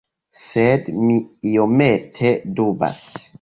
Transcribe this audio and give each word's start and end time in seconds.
Sed 0.43 0.89
mi 1.01 1.17
iomete 1.51 2.33
dubas. 2.61 3.07